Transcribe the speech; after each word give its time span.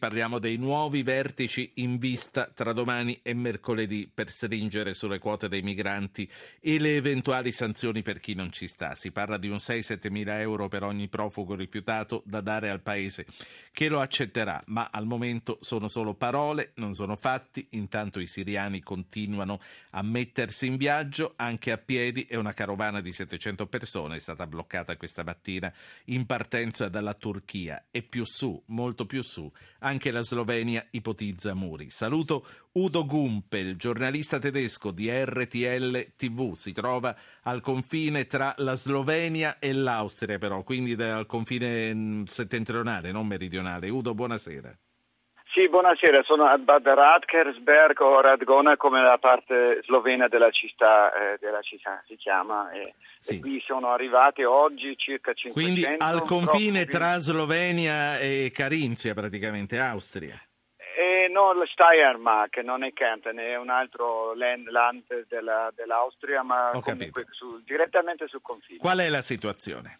Parliamo 0.00 0.38
dei 0.38 0.56
nuovi 0.56 1.02
vertici 1.02 1.72
in 1.74 1.98
vista 1.98 2.50
tra 2.54 2.72
domani 2.72 3.20
e 3.22 3.34
mercoledì 3.34 4.10
per 4.12 4.30
stringere 4.30 4.94
sulle 4.94 5.18
quote 5.18 5.46
dei 5.46 5.60
migranti 5.60 6.26
e 6.58 6.78
le 6.78 6.96
eventuali 6.96 7.52
sanzioni 7.52 8.00
per 8.00 8.18
chi 8.18 8.32
non 8.32 8.50
ci 8.50 8.66
sta. 8.66 8.94
Si 8.94 9.12
parla 9.12 9.36
di 9.36 9.50
un 9.50 9.58
6-7 9.58 10.10
mila 10.10 10.40
euro 10.40 10.68
per 10.68 10.84
ogni 10.84 11.08
profugo 11.08 11.54
rifiutato 11.54 12.22
da 12.24 12.40
dare 12.40 12.70
al 12.70 12.80
paese 12.80 13.26
che 13.72 13.90
lo 13.90 14.00
accetterà, 14.00 14.62
ma 14.68 14.88
al 14.90 15.04
momento 15.04 15.58
sono 15.60 15.88
solo 15.88 16.14
parole, 16.14 16.72
non 16.76 16.94
sono 16.94 17.16
fatti. 17.16 17.66
Intanto 17.72 18.20
i 18.20 18.26
siriani 18.26 18.80
continuano 18.80 19.60
a 19.90 20.02
mettersi 20.02 20.64
in 20.64 20.78
viaggio 20.78 21.34
anche 21.36 21.72
a 21.72 21.76
piedi 21.76 22.24
e 22.24 22.38
una 22.38 22.54
carovana 22.54 23.02
di 23.02 23.12
700 23.12 23.66
persone 23.66 24.16
è 24.16 24.20
stata 24.20 24.46
bloccata 24.46 24.96
questa 24.96 25.24
mattina 25.24 25.70
in 26.06 26.24
partenza 26.24 26.88
dalla 26.88 27.12
Turchia 27.12 27.84
e 27.90 28.02
più 28.02 28.24
su, 28.24 28.62
molto 28.68 29.04
più 29.04 29.20
su 29.20 29.52
anche 29.90 30.12
la 30.12 30.22
Slovenia 30.22 30.86
ipotizza 30.90 31.52
muri. 31.54 31.90
Saluto 31.90 32.46
Udo 32.72 33.04
Gumpel, 33.04 33.76
giornalista 33.76 34.38
tedesco 34.38 34.92
di 34.92 35.10
RTL 35.10 36.12
TV. 36.16 36.54
Si 36.54 36.72
trova 36.72 37.14
al 37.42 37.60
confine 37.60 38.26
tra 38.26 38.54
la 38.58 38.76
Slovenia 38.76 39.58
e 39.58 39.72
l'Austria, 39.72 40.38
però, 40.38 40.62
quindi 40.62 40.92
al 41.02 41.26
confine 41.26 41.92
mm, 41.92 42.22
settentrionale, 42.24 43.10
non 43.10 43.26
meridionale. 43.26 43.90
Udo, 43.90 44.14
buonasera. 44.14 44.78
Sì, 45.60 45.68
buonasera, 45.68 46.22
sono 46.22 46.46
a 46.46 46.56
Bad 46.56 46.86
Radkersberg 46.86 48.00
o 48.00 48.22
Radgona 48.22 48.78
come 48.78 49.02
la 49.02 49.18
parte 49.18 49.82
slovena 49.84 50.26
della 50.26 50.50
città, 50.50 51.12
eh, 51.12 51.36
della 51.38 51.60
città 51.60 52.02
si 52.06 52.16
chiama 52.16 52.70
e, 52.70 52.94
sì. 53.18 53.36
e, 53.36 53.40
qui 53.40 53.62
sono 53.66 53.90
arrivati 53.90 54.42
oggi 54.42 54.96
circa 54.96 55.34
500. 55.34 55.52
Quindi 55.52 56.02
al 56.02 56.22
confine 56.22 56.86
tra 56.86 57.18
Slovenia 57.18 58.18
e 58.18 58.50
Carinzia 58.54 59.12
praticamente, 59.12 59.78
Austria. 59.78 60.40
Eh, 60.96 61.28
no, 61.30 61.52
Steiermark, 61.70 62.56
non 62.64 62.82
è 62.82 62.94
Kärnten, 62.94 63.36
è 63.36 63.58
un 63.58 63.68
altro 63.68 64.32
land, 64.32 64.66
land 64.66 65.26
della, 65.28 65.70
dell'Austria, 65.76 66.42
ma 66.42 66.70
su, 67.32 67.60
direttamente 67.66 68.28
sul 68.28 68.40
confine. 68.40 68.78
Qual 68.78 68.98
è 68.98 69.10
la 69.10 69.20
situazione? 69.20 69.99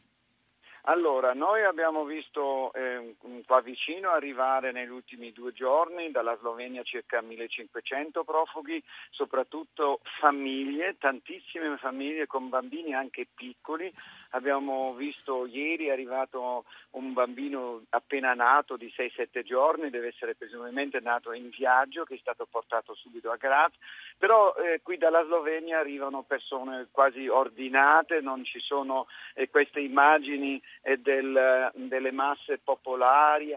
Allora, 0.85 1.35
noi 1.35 1.63
abbiamo 1.63 2.05
visto 2.05 2.73
eh, 2.73 3.15
qua 3.47 3.61
vicino 3.61 4.11
arrivare 4.11 4.73
negli 4.73 4.89
ultimi 4.89 5.31
due 5.33 5.53
giorni 5.53 6.11
dalla 6.11 6.37
Slovenia 6.39 6.83
circa 6.83 7.21
1500 7.21 8.25
profughi, 8.25 8.83
soprattutto 9.11 10.01
famiglie, 10.21 10.97
tantissime 10.99 11.77
famiglie 11.77 12.27
con 12.27 12.49
bambini 12.49 12.95
anche 12.95 13.27
piccoli. 13.35 13.93
Abbiamo 14.31 14.95
visto 14.95 15.45
ieri 15.45 15.87
è 15.87 15.91
arrivato 15.91 16.65
un 16.93 17.13
bambino 17.13 17.83
appena 17.91 18.33
nato 18.33 18.77
di 18.77 18.93
6-7 18.97 19.43
giorni, 19.43 19.91
deve 19.91 20.09
essere 20.09 20.35
presumibilmente 20.35 21.01
nato 21.01 21.33
in 21.33 21.51
viaggio, 21.51 22.05
che 22.05 22.15
è 22.15 22.19
stato 22.19 22.47
portato 22.51 22.95
subito 22.95 23.31
a 23.31 23.37
Graz, 23.37 23.73
però 24.17 24.55
eh, 24.55 24.81
qui 24.83 24.97
dalla 24.97 25.25
Slovenia 25.25 25.79
arrivano 25.79 26.23
persone 26.23 26.89
quasi 26.91 27.29
ordinate, 27.29 28.21
non 28.21 28.45
ci 28.45 28.61
sono 28.61 29.07
eh, 29.35 29.51
queste 29.51 29.81
immagini 29.81 30.63
del, 31.03 31.71
delle 31.75 32.13
masse 32.13 32.59
popolari 32.59 33.57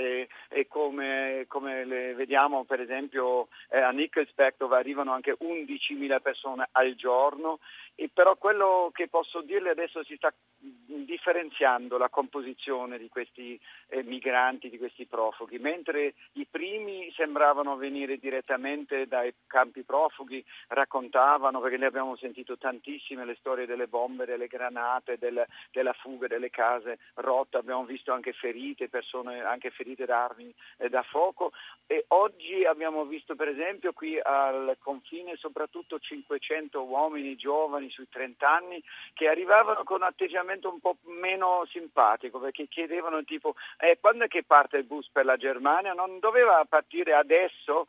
e, 0.00 0.28
e 0.48 0.66
come, 0.66 1.44
come, 1.46 1.84
vediamo 2.14 2.64
per 2.64 2.80
esempio 2.80 3.48
eh, 3.68 3.78
a 3.78 3.90
Nickelsberg 3.90 4.54
dove 4.56 4.76
arrivano 4.76 5.12
anche 5.12 5.36
11.000 5.38 6.20
persone 6.20 6.68
al 6.72 6.94
giorno, 6.94 7.58
e 7.94 8.08
però 8.12 8.36
quello 8.36 8.90
che 8.94 9.08
posso 9.08 9.42
dirle 9.42 9.70
adesso 9.70 10.02
si 10.04 10.16
sta 10.16 10.32
differenziando 10.56 11.98
la 11.98 12.08
composizione 12.08 12.96
di 12.96 13.08
questi 13.08 13.60
eh, 13.88 14.02
migranti, 14.02 14.70
di 14.70 14.78
questi 14.78 15.04
profughi, 15.06 15.58
mentre 15.58 16.14
i 16.32 16.46
primi 16.50 17.12
sembravano 17.14 17.76
venire 17.76 18.16
direttamente 18.16 19.06
dai 19.06 19.34
campi 19.46 19.82
profughi, 19.82 20.42
raccontavano, 20.68 21.60
perché 21.60 21.76
ne 21.76 21.86
abbiamo 21.86 22.16
sentito 22.16 22.56
tantissime 22.56 23.24
le 23.24 23.36
storie 23.38 23.66
delle 23.66 23.86
bombe, 23.86 24.24
delle 24.24 24.46
granate, 24.46 25.18
del, 25.18 25.44
della 25.70 25.92
fuga 25.92 26.26
delle 26.26 26.50
case 26.50 26.98
rotte, 27.16 27.58
abbiamo 27.58 27.84
visto 27.84 28.12
anche 28.12 28.32
ferite, 28.32 28.88
persone 28.88 29.42
anche 29.42 29.68
ferite 29.70 29.88
da 29.94 30.24
armi 30.24 30.54
da 30.88 31.02
fuoco 31.02 31.52
e 31.86 32.04
oggi 32.08 32.64
abbiamo 32.64 33.04
visto 33.04 33.34
per 33.34 33.48
esempio 33.48 33.92
qui 33.92 34.18
al 34.18 34.76
confine 34.78 35.36
soprattutto 35.36 35.98
500 35.98 36.82
uomini 36.82 37.36
giovani 37.36 37.90
sui 37.90 38.08
30 38.08 38.48
anni 38.48 38.82
che 39.12 39.28
arrivavano 39.28 39.82
con 39.84 39.96
un 39.96 40.06
atteggiamento 40.06 40.70
un 40.70 40.80
po' 40.80 40.96
meno 41.02 41.66
simpatico 41.70 42.38
perché 42.38 42.68
chiedevano 42.68 43.24
tipo 43.24 43.54
eh, 43.78 43.98
quando 44.00 44.24
è 44.24 44.28
che 44.28 44.44
parte 44.44 44.76
il 44.76 44.84
bus 44.84 45.08
per 45.10 45.24
la 45.24 45.36
Germania? 45.36 45.92
Non 45.92 46.18
doveva 46.18 46.64
partire 46.68 47.14
adesso? 47.14 47.86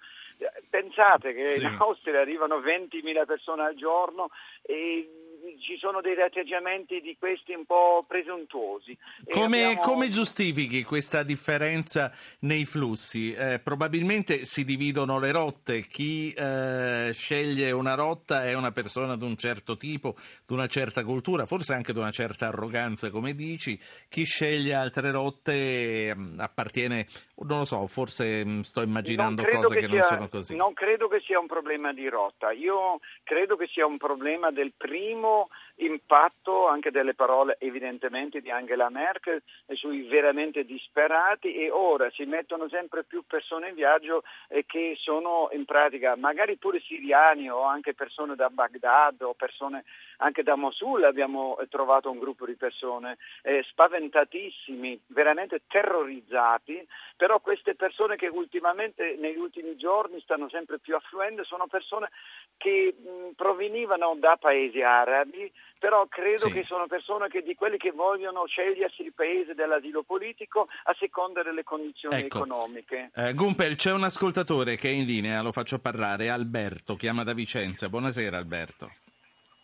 Pensate 0.69 1.33
che 1.33 1.51
sì. 1.51 1.61
in 1.61 1.77
Austria 1.79 2.19
arrivano 2.19 2.57
20.000 2.57 3.25
persone 3.25 3.63
al 3.63 3.75
giorno 3.75 4.29
e 4.63 5.30
ci 5.59 5.77
sono 5.77 6.01
degli 6.01 6.19
atteggiamenti 6.19 7.01
di 7.01 7.15
questi 7.17 7.53
un 7.53 7.65
po' 7.65 8.05
presuntuosi. 8.07 8.97
Come, 9.29 9.63
abbiamo... 9.63 9.81
come, 9.81 10.09
giustifichi 10.09 10.83
questa 10.83 11.23
differenza 11.23 12.11
nei 12.41 12.65
flussi? 12.65 13.33
Eh, 13.33 13.59
probabilmente 13.59 14.45
si 14.45 14.63
dividono 14.63 15.19
le 15.19 15.31
rotte, 15.31 15.81
chi 15.81 16.31
eh, 16.33 17.11
sceglie 17.13 17.71
una 17.71 17.95
rotta 17.95 18.45
è 18.45 18.53
una 18.53 18.71
persona 18.71 19.15
di 19.15 19.23
un 19.23 19.35
certo 19.37 19.77
tipo, 19.77 20.15
di 20.45 20.53
una 20.53 20.67
certa 20.67 21.03
cultura, 21.03 21.45
forse 21.45 21.73
anche 21.73 21.93
di 21.93 21.99
una 21.99 22.11
certa 22.11 22.47
arroganza, 22.47 23.09
come 23.09 23.33
dici, 23.33 23.79
chi 24.09 24.25
sceglie 24.25 24.73
altre 24.73 25.11
rotte 25.11 26.13
mm, 26.15 26.39
appartiene, 26.39 27.07
non 27.47 27.59
lo 27.59 27.65
so, 27.65 27.87
forse 27.87 28.45
mm, 28.45 28.59
sto 28.61 28.81
immaginando 28.81 29.43
cose 29.43 29.75
che, 29.75 29.81
che 29.81 29.87
sia, 29.87 29.99
non 29.99 30.07
sono 30.07 30.27
così. 30.27 30.55
Non 30.55 30.73
credo 30.73 31.07
che 31.07 31.21
sia 31.21 31.39
un 31.39 31.47
problema 31.47 31.93
di 31.93 32.07
rotta, 32.07 32.51
io 32.51 32.99
credo 33.23 33.55
che 33.55 33.67
sia 33.67 33.85
un 33.85 33.97
problema 33.97 34.51
del 34.51 34.73
primo 34.75 35.30
more 35.31 35.47
impatto 35.75 36.67
anche 36.67 36.91
delle 36.91 37.13
parole 37.13 37.55
evidentemente 37.59 38.41
di 38.41 38.49
Angela 38.49 38.89
Merkel 38.89 39.41
sui 39.73 40.03
veramente 40.07 40.65
disperati 40.65 41.53
e 41.55 41.69
ora 41.69 42.09
si 42.11 42.25
mettono 42.25 42.67
sempre 42.69 43.03
più 43.03 43.23
persone 43.25 43.69
in 43.69 43.75
viaggio 43.75 44.23
eh, 44.49 44.65
che 44.65 44.95
sono 44.99 45.49
in 45.51 45.65
pratica 45.65 46.15
magari 46.15 46.57
pure 46.57 46.79
siriani 46.79 47.49
o 47.49 47.63
anche 47.63 47.93
persone 47.93 48.35
da 48.35 48.49
Baghdad 48.49 49.21
o 49.21 49.33
persone 49.33 49.83
anche 50.17 50.43
da 50.43 50.55
Mosul. 50.55 51.03
Abbiamo 51.03 51.57
eh, 51.59 51.67
trovato 51.67 52.09
un 52.09 52.19
gruppo 52.19 52.45
di 52.45 52.55
persone 52.55 53.17
eh, 53.43 53.63
spaventatissimi, 53.69 54.99
veramente 55.07 55.61
terrorizzati, 55.67 56.87
però 57.17 57.39
queste 57.39 57.75
persone 57.75 58.15
che 58.15 58.27
ultimamente 58.27 59.15
negli 59.19 59.37
ultimi 59.37 59.75
giorni 59.75 60.19
stanno 60.21 60.49
sempre 60.49 60.79
più 60.79 60.95
affluendo 60.95 61.43
sono 61.43 61.67
persone 61.67 62.09
che 62.57 62.95
mh, 62.97 63.33
provenivano 63.35 64.15
da 64.17 64.37
paesi 64.39 64.81
arabi, 64.81 65.51
però 65.81 66.05
credo 66.05 66.45
sì. 66.45 66.53
che 66.53 66.63
sono 66.63 66.85
persone 66.85 67.27
che 67.27 67.41
di 67.41 67.55
quelli 67.55 67.77
che 67.77 67.89
vogliono 67.89 68.45
scegliersi 68.45 69.01
il 69.01 69.13
paese 69.13 69.55
dell'asilo 69.55 70.03
politico 70.03 70.67
a 70.83 70.95
seconda 70.99 71.41
delle 71.41 71.63
condizioni 71.63 72.21
ecco. 72.21 72.37
economiche. 72.37 73.09
Eh, 73.15 73.33
Gumpel, 73.33 73.75
c'è 73.75 73.91
un 73.91 74.03
ascoltatore 74.03 74.75
che 74.75 74.89
è 74.89 74.91
in 74.91 75.07
linea, 75.07 75.41
lo 75.41 75.51
faccio 75.51 75.79
parlare, 75.79 76.29
Alberto, 76.29 76.95
chiama 76.95 77.23
da 77.23 77.33
Vicenza. 77.33 77.89
Buonasera 77.89 78.37
Alberto. 78.37 78.93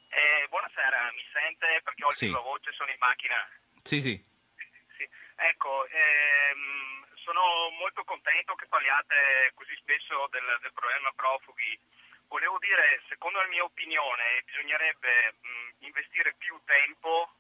Eh, 0.10 0.48
buonasera, 0.50 1.14
mi 1.14 1.22
sente 1.30 1.82
perché 1.84 2.04
ho 2.04 2.10
il 2.10 2.16
sì. 2.16 2.30
voce, 2.30 2.72
sono 2.74 2.90
in 2.90 2.98
macchina. 2.98 3.38
Sì, 3.84 4.02
sì. 4.02 4.18
sì. 4.98 5.06
Ecco, 5.38 5.86
ehm, 5.86 7.06
sono 7.14 7.70
molto 7.78 8.04
contento 8.06 8.56
che 8.56 8.66
parliate 8.66 9.54
così 9.54 9.78
spesso 9.78 10.26
del, 10.34 10.50
del 10.66 10.74
problema 10.74 11.14
profughi 11.14 11.78
Volevo 12.28 12.58
dire, 12.60 13.02
secondo 13.08 13.40
la 13.40 13.48
mia 13.48 13.64
opinione, 13.64 14.44
bisognerebbe 14.46 15.34
mh, 15.40 15.86
investire 15.86 16.36
più 16.38 16.60
tempo, 16.66 17.32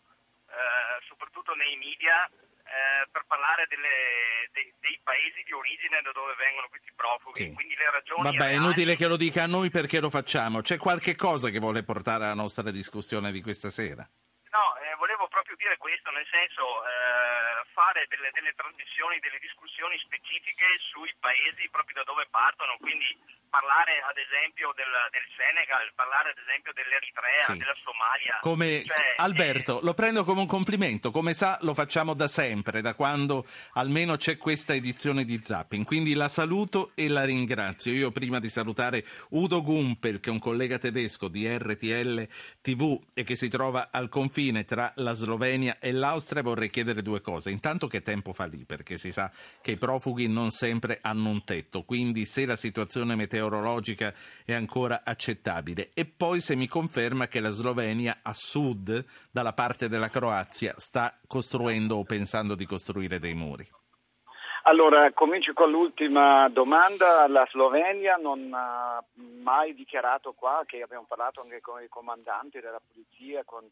eh, 0.47 1.03
soprattutto 1.07 1.53
nei 1.55 1.75
media, 1.75 2.23
eh, 2.67 3.07
per 3.11 3.23
parlare 3.27 3.65
delle, 3.67 4.47
dei, 4.51 4.73
dei, 4.79 4.99
paesi 5.03 5.43
di 5.43 5.51
origine 5.51 6.01
da 6.01 6.11
dove 6.11 6.35
vengono 6.35 6.67
questi 6.67 6.91
profughi. 6.95 7.47
Sì. 7.47 7.53
Quindi 7.53 7.75
le 7.75 7.91
ragioni. 7.91 8.23
Vabbè, 8.23 8.37
reali... 8.37 8.53
è 8.53 8.57
inutile 8.57 8.95
che 8.95 9.07
lo 9.07 9.17
dica 9.17 9.43
a 9.43 9.47
noi 9.47 9.69
perché 9.69 9.99
lo 9.99 10.09
facciamo. 10.09 10.61
C'è 10.61 10.77
qualche 10.77 11.15
cosa 11.15 11.49
che 11.49 11.59
vuole 11.59 11.83
portare 11.83 12.25
alla 12.25 12.33
nostra 12.33 12.71
discussione 12.71 13.31
di 13.31 13.41
questa 13.41 13.69
sera? 13.69 14.03
No, 14.03 14.75
eh, 14.79 14.95
volevo 14.95 15.27
proprio 15.27 15.55
dire 15.55 15.77
questo, 15.77 16.11
nel 16.11 16.27
senso 16.31 16.63
eh, 16.83 17.67
fare 17.71 18.07
delle, 18.07 18.31
delle 18.33 18.53
trasmissioni, 18.55 19.19
delle 19.19 19.39
discussioni 19.39 19.97
specifiche 19.99 20.65
sui 20.91 21.13
paesi 21.19 21.69
proprio 21.69 22.01
da 22.01 22.03
dove 22.03 22.27
partono, 22.31 22.75
quindi 22.79 23.36
parlare 23.49 24.03
ad 24.03 24.17
esempio 24.17 24.73
del, 24.75 24.91
del, 25.11 25.25
Senegal, 25.35 25.91
parlare 25.95 26.31
ad 26.31 26.37
esempio 26.37 26.71
dell'Eritrea, 26.73 27.43
sì. 27.45 27.57
della 27.57 27.75
Somalia. 27.83 28.39
Come 28.41 28.83
cioè, 28.85 29.15
Alberto, 29.17 29.79
eh... 29.79 29.83
lo 29.83 29.93
prendo 29.93 30.23
come 30.23 30.41
un 30.41 30.47
complimento, 30.47 31.11
come 31.11 31.33
sa 31.33 31.57
lo 31.61 31.73
facciamo 31.73 32.13
da 32.13 32.27
sempre, 32.27 32.81
da 32.81 32.93
quando 32.93 33.45
almeno 33.73 34.15
c'è 34.15 34.37
questa 34.37 34.73
edizione 34.73 35.25
di 35.25 35.39
Zapping, 35.41 35.85
quindi 35.85 36.13
la 36.13 36.29
saluto 36.29 36.91
e 36.95 37.07
la 37.07 37.23
ringrazio. 37.23 37.91
Io 37.91 38.11
prima 38.11 38.39
di 38.39 38.49
salutare 38.49 39.05
Udo 39.29 39.61
Gumpel, 39.61 40.19
che 40.19 40.29
è 40.29 40.31
un 40.31 40.39
collega 40.39 40.77
tedesco 40.77 41.27
di 41.27 41.47
RTL 41.47 42.27
TV 42.61 42.99
e 43.13 43.23
che 43.23 43.35
si 43.35 43.47
trova 43.47 43.89
al 43.91 44.09
confine 44.09 44.65
tra 44.65 44.91
la 44.95 45.13
Slovenia 45.13 45.77
e 45.79 45.91
l'Austria, 45.91 46.41
vorrei 46.41 46.69
chiedere 46.69 47.01
due 47.01 47.21
cose. 47.21 47.49
Intanto 47.49 47.87
che 47.87 48.01
tempo 48.01 48.33
fa 48.33 48.45
lì, 48.45 48.65
perché 48.65 48.97
si 48.97 49.11
sa 49.11 49.31
che 49.61 49.71
i 49.71 49.77
profughi 49.77 50.27
non 50.27 50.51
sempre 50.51 50.99
hanno 51.01 51.29
un 51.29 51.43
tetto, 51.43 51.83
quindi 51.83 52.25
se 52.25 52.45
la 52.45 52.55
situazione 52.55 53.15
meteorologica 53.15 53.36
meteorologica 53.37 54.13
è 54.43 54.53
ancora 54.53 55.01
accettabile. 55.03 55.91
E 55.93 56.05
poi 56.05 56.41
se 56.41 56.55
mi 56.55 56.67
conferma 56.67 57.27
che 57.27 57.39
la 57.39 57.51
Slovenia 57.51 58.19
a 58.21 58.33
sud, 58.33 59.05
dalla 59.31 59.53
parte 59.53 59.87
della 59.87 60.09
Croazia, 60.09 60.73
sta 60.77 61.17
costruendo 61.27 61.95
o 61.95 62.03
pensando 62.03 62.55
di 62.55 62.65
costruire 62.65 63.19
dei 63.19 63.33
muri. 63.33 63.67
Allora, 64.69 65.13
comincio 65.13 65.53
con 65.53 65.71
l'ultima 65.71 66.49
domanda. 66.49 67.25
La 67.29 67.47
Slovenia 67.49 68.17
non 68.17 68.51
ha 68.53 69.01
mai 69.13 69.73
dichiarato 69.73 70.33
qua, 70.33 70.63
che 70.65 70.81
abbiamo 70.81 71.05
parlato 71.07 71.39
anche 71.39 71.61
con 71.61 71.81
i 71.81 71.87
comandanti 71.87 72.59
della 72.59 72.81
polizia, 72.85 73.45
con 73.45 73.63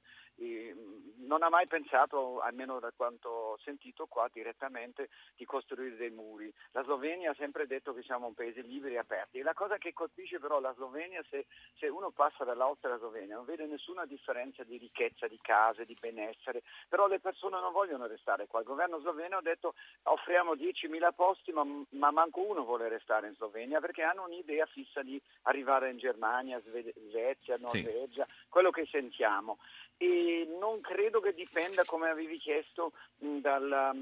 non 1.25 1.41
ha 1.43 1.49
mai 1.49 1.65
pensato, 1.65 2.39
almeno 2.39 2.79
da 2.79 2.91
quanto 2.95 3.29
ho 3.29 3.57
sentito 3.63 4.05
qua 4.05 4.29
direttamente, 4.31 5.09
di 5.35 5.45
costruire 5.45 5.95
dei 5.95 6.09
muri. 6.11 6.53
La 6.71 6.83
Slovenia 6.83 7.31
ha 7.31 7.35
sempre 7.35 7.65
detto 7.67 7.93
che 7.93 8.03
siamo 8.03 8.27
un 8.27 8.33
paese 8.33 8.61
libero 8.61 8.93
e 8.93 8.97
aperto. 8.97 9.41
La 9.41 9.53
cosa 9.53 9.77
che 9.77 9.93
colpisce 9.93 10.39
però 10.39 10.59
la 10.59 10.73
Slovenia, 10.73 11.23
se, 11.29 11.45
se 11.77 11.87
uno 11.87 12.11
passa 12.11 12.43
dall'Austria 12.43 12.91
alla 12.91 12.99
Slovenia, 12.99 13.35
non 13.35 13.45
vede 13.45 13.65
nessuna 13.65 14.05
differenza 14.05 14.63
di 14.63 14.77
ricchezza, 14.77 15.27
di 15.27 15.39
case, 15.41 15.85
di 15.85 15.97
benessere, 15.99 16.63
però 16.89 17.07
le 17.07 17.19
persone 17.19 17.59
non 17.59 17.71
vogliono 17.71 18.05
restare 18.05 18.45
qua. 18.47 18.59
Il 18.59 18.65
governo 18.65 18.99
sloveno 18.99 19.37
ha 19.37 19.41
detto 19.41 19.73
offriamo 20.03 20.55
10.000 20.87 21.13
posti, 21.15 21.51
ma, 21.51 21.65
ma 21.89 22.11
manco 22.11 22.41
uno 22.41 22.63
vuole 22.63 22.87
restare 22.87 23.27
in 23.27 23.35
Slovenia 23.35 23.79
perché 23.79 24.03
hanno 24.03 24.25
un'idea 24.25 24.65
fissa 24.65 25.01
di 25.01 25.21
arrivare 25.43 25.89
in 25.89 25.97
Germania, 25.97 26.61
Svezia, 26.61 27.55
Norvegia, 27.59 28.25
sì. 28.27 28.45
quello 28.49 28.71
che 28.71 28.87
sentiamo 28.89 29.57
e 29.97 30.47
non 30.59 30.81
credo 30.81 31.21
che 31.21 31.33
dipenda, 31.33 31.83
come 31.85 32.09
avevi 32.09 32.37
chiesto, 32.37 32.91
dalla, 33.17 33.93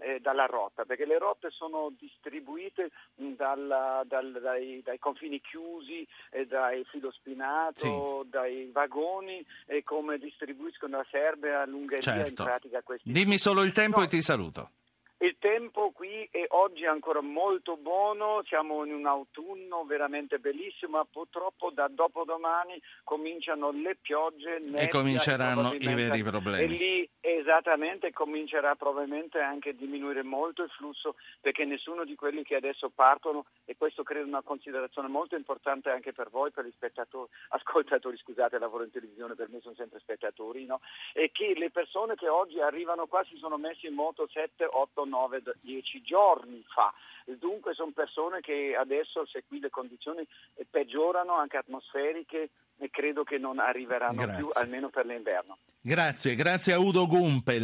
eh, 0.00 0.20
dalla 0.20 0.46
rotta, 0.46 0.84
perché 0.84 1.04
le 1.04 1.18
rotte 1.18 1.50
sono 1.50 1.92
distribuite 1.98 2.90
dalla, 3.14 4.02
dal, 4.06 4.38
dai, 4.40 4.80
dai, 4.82 4.98
confini 4.98 5.40
chiusi, 5.40 6.06
eh, 6.30 6.46
dai 6.46 6.84
filo 6.84 7.10
spinato, 7.10 8.22
sì. 8.22 8.30
dai 8.30 8.70
vagoni 8.72 9.44
e 9.66 9.82
come 9.82 10.18
distribuiscono 10.18 10.98
la 10.98 11.06
Serbia, 11.10 11.66
l'Ungheria 11.66 12.00
certo. 12.00 12.28
in 12.28 12.34
pratica 12.34 12.82
questi. 12.82 13.10
Dimmi 13.10 13.38
solo 13.38 13.62
il 13.62 13.72
tempo 13.72 13.98
no. 13.98 14.04
e 14.04 14.08
ti 14.08 14.22
saluto. 14.22 14.70
Il 15.22 15.36
tempo 15.38 15.90
qui 15.90 16.26
è 16.30 16.46
oggi 16.48 16.86
ancora 16.86 17.20
molto 17.20 17.76
buono, 17.76 18.42
siamo 18.46 18.86
in 18.86 18.94
un 18.94 19.04
autunno 19.04 19.84
veramente 19.84 20.38
bellissimo, 20.38 20.96
ma 20.96 21.04
purtroppo 21.04 21.70
da 21.70 21.88
dopodomani 21.88 22.80
cominciano 23.04 23.70
le 23.70 23.98
piogge 24.00 24.62
e 24.76 24.88
cominceranno 24.88 25.74
i 25.74 25.92
veri 25.92 26.22
problemi. 26.22 26.62
E 26.62 26.66
lì 26.66 27.10
esattamente 27.20 28.12
comincerà 28.12 28.76
probabilmente 28.76 29.40
anche 29.40 29.70
a 29.70 29.74
diminuire 29.74 30.22
molto 30.22 30.62
il 30.62 30.70
flusso 30.70 31.16
perché 31.38 31.66
nessuno 31.66 32.04
di 32.04 32.14
quelli 32.14 32.42
che 32.42 32.54
adesso 32.54 32.88
partono, 32.88 33.44
e 33.66 33.76
questo 33.76 34.02
credo 34.02 34.26
una 34.26 34.40
considerazione 34.40 35.08
molto 35.08 35.36
importante 35.36 35.90
anche 35.90 36.14
per 36.14 36.30
voi, 36.30 36.50
per 36.50 36.64
gli 36.64 36.72
spettatori, 36.72 37.30
ascoltatori, 37.50 38.16
scusate, 38.16 38.58
lavoro 38.58 38.84
in 38.84 38.90
televisione, 38.90 39.34
per 39.34 39.50
me 39.50 39.60
sono 39.60 39.74
sempre 39.74 40.00
spettatori, 40.00 40.64
no? 40.64 40.80
e 41.12 41.30
che 41.30 41.52
le 41.54 41.70
persone 41.70 42.14
che 42.14 42.28
oggi 42.28 42.58
arrivano 42.58 43.06
qua 43.06 43.22
si 43.24 43.36
sono 43.36 43.58
messe 43.58 43.86
in 43.86 43.92
moto 43.94 44.26
7, 44.26 44.66
8, 44.66 45.08
9-10 45.10 46.02
giorni 46.04 46.64
fa. 46.72 46.92
Dunque 47.38 47.74
sono 47.74 47.90
persone 47.92 48.40
che 48.40 48.76
adesso, 48.78 49.26
se 49.26 49.44
qui 49.46 49.60
le 49.60 49.70
condizioni 49.70 50.26
peggiorano 50.70 51.34
anche 51.34 51.56
atmosferiche, 51.56 52.50
credo 52.90 53.24
che 53.24 53.38
non 53.38 53.58
arriveranno 53.58 54.22
grazie. 54.22 54.36
più, 54.36 54.48
almeno 54.54 54.88
per 54.88 55.06
l'inverno. 55.06 55.58
Grazie, 55.82 56.34
grazie 56.34 56.72
a 56.72 56.78
Udo 56.78 57.06
Gumpel. 57.06 57.58